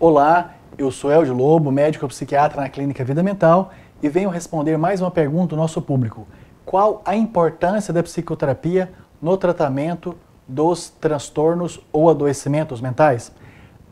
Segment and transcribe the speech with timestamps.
[0.00, 5.00] Olá, eu sou Eldio Lobo, médico psiquiatra na Clínica Vida Mental e venho responder mais
[5.00, 6.24] uma pergunta do nosso público.
[6.64, 10.16] Qual a importância da psicoterapia no tratamento
[10.46, 13.32] dos transtornos ou adoecimentos mentais?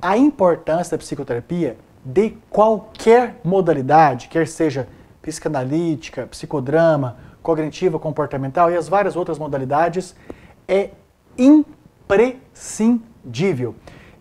[0.00, 4.86] A importância da psicoterapia de qualquer modalidade, quer seja
[5.20, 10.14] psicanalítica, psicodrama, cognitiva comportamental e as várias outras modalidades,
[10.68, 10.91] é
[11.36, 13.75] imprescindível.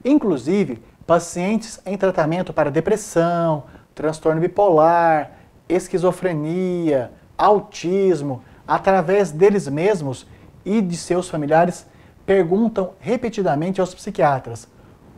[0.03, 5.31] Inclusive, pacientes em tratamento para depressão, transtorno bipolar,
[5.69, 10.27] esquizofrenia, autismo, através deles mesmos
[10.63, 11.85] e de seus familiares,
[12.25, 14.67] perguntam repetidamente aos psiquiatras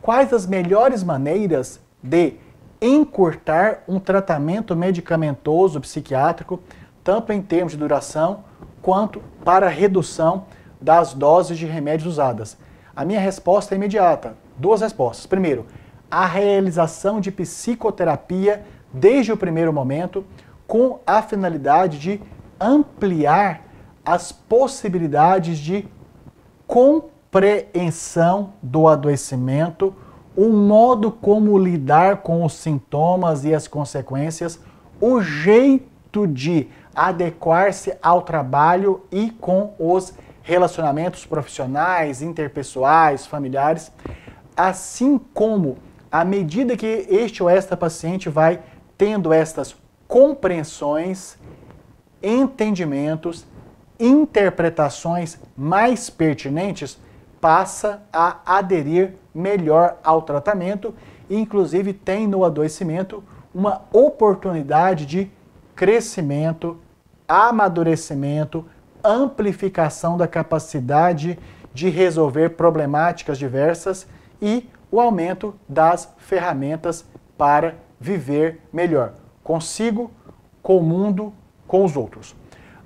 [0.00, 2.34] quais as melhores maneiras de
[2.80, 6.60] encurtar um tratamento medicamentoso psiquiátrico,
[7.02, 8.44] tanto em termos de duração
[8.80, 10.46] quanto para redução
[10.80, 12.56] das doses de remédios usadas.
[12.94, 14.34] A minha resposta é imediata.
[14.58, 15.26] Duas respostas.
[15.26, 15.66] Primeiro,
[16.10, 20.24] a realização de psicoterapia desde o primeiro momento,
[20.66, 22.20] com a finalidade de
[22.60, 23.62] ampliar
[24.04, 25.86] as possibilidades de
[26.66, 29.94] compreensão do adoecimento,
[30.36, 34.60] o modo como lidar com os sintomas e as consequências,
[35.00, 40.12] o jeito de adequar-se ao trabalho e com os
[40.42, 43.92] relacionamentos profissionais, interpessoais, familiares,
[44.58, 45.78] assim como
[46.10, 48.60] à medida que este ou esta paciente vai
[48.96, 49.76] tendo estas
[50.08, 51.38] compreensões,
[52.20, 53.46] entendimentos,
[54.00, 56.98] interpretações mais pertinentes,
[57.40, 60.92] passa a aderir melhor ao tratamento
[61.30, 63.22] e, inclusive, tem no adoecimento
[63.54, 65.30] uma oportunidade de
[65.76, 66.78] crescimento,
[67.28, 68.64] amadurecimento,
[69.04, 71.38] amplificação da capacidade
[71.72, 74.06] de resolver problemáticas diversas
[74.40, 77.04] e o aumento das ferramentas
[77.36, 80.10] para viver melhor, consigo,
[80.62, 81.32] com o mundo,
[81.66, 82.34] com os outros.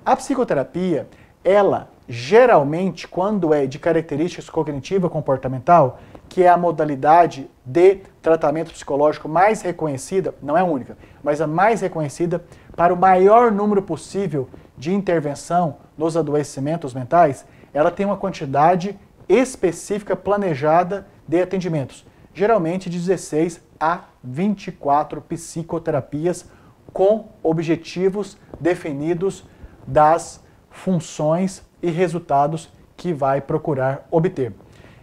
[0.05, 1.07] A psicoterapia,
[1.43, 9.29] ela geralmente, quando é de características cognitiva comportamental, que é a modalidade de tratamento psicológico
[9.29, 12.43] mais reconhecida, não é única, mas a mais reconhecida
[12.75, 18.99] para o maior número possível de intervenção nos adoecimentos mentais, ela tem uma quantidade
[19.29, 26.45] específica planejada de atendimentos, geralmente de 16 a 24 psicoterapias
[26.91, 29.43] com objetivos definidos
[29.85, 34.53] das funções e resultados que vai procurar obter.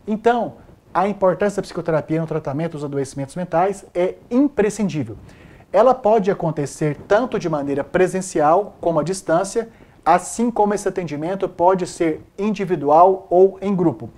[0.06, 0.54] Então,
[0.92, 5.16] a importância da psicoterapia no tratamento dos adoecimentos mentais é imprescindível.
[5.72, 9.68] Ela pode acontecer tanto de maneira presencial como à distância,
[10.04, 14.10] assim como esse atendimento pode ser individual ou em grupo.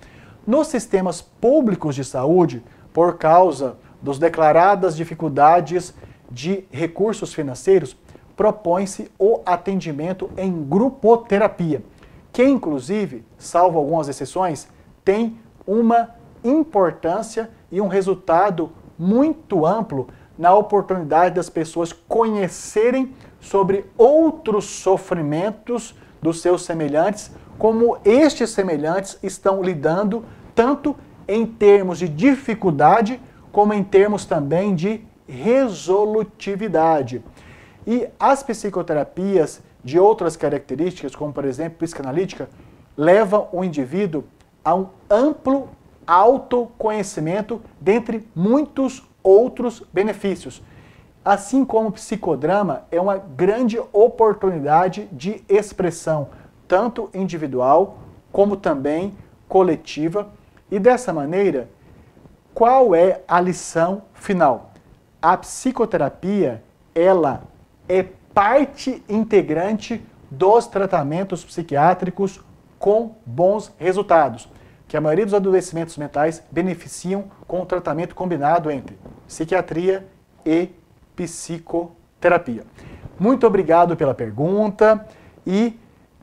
[0.47, 5.95] Nos sistemas públicos de saúde, por causa das declaradas dificuldades
[6.31, 7.97] de recursos financeiros,
[8.37, 11.83] propõe-se o atendimento em grupoterapia,
[12.33, 14.67] que inclusive, salvo algumas exceções,
[15.05, 16.11] tem uma
[16.43, 26.41] importância e um resultado muito amplo na oportunidade das pessoas conhecerem sobre outros sofrimentos dos
[26.41, 30.25] seus semelhantes, como estes semelhantes estão lidando,
[30.55, 30.97] tanto
[31.27, 33.21] em termos de dificuldade,
[33.51, 37.23] como em termos também de resolutividade.
[37.87, 42.49] E as psicoterapias de outras características, como por exemplo psicanalítica,
[42.97, 44.25] levam o indivíduo
[44.65, 45.69] a um amplo
[46.07, 50.63] autoconhecimento dentre muitos outros benefícios.
[51.25, 56.29] Assim como o psicodrama é uma grande oportunidade de expressão,
[56.73, 57.99] tanto individual
[58.33, 59.13] como também
[59.47, 60.31] coletiva.
[60.71, 61.69] E dessa maneira,
[62.55, 64.73] qual é a lição final?
[65.21, 67.43] A psicoterapia, ela
[67.87, 72.41] é parte integrante dos tratamentos psiquiátricos
[72.79, 74.49] com bons resultados,
[74.89, 80.09] que a maioria dos adoecimentos mentais beneficiam com o tratamento combinado entre psiquiatria
[80.47, 80.71] e
[81.15, 82.65] psicoterapia.
[83.21, 85.07] Muito obrigado pela pergunta
[85.47, 85.79] e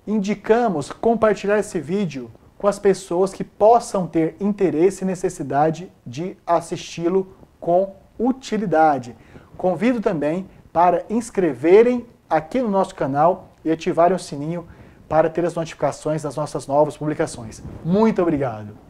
[0.09, 7.31] indicamos compartilhar esse vídeo com as pessoas que possam ter interesse e necessidade de assisti-lo
[7.59, 9.15] com utilidade.
[9.55, 14.67] Convido também para inscreverem aqui no nosso canal e ativarem o sininho
[15.07, 17.61] para ter as notificações das nossas novas publicações.
[17.85, 18.88] Muito obrigado!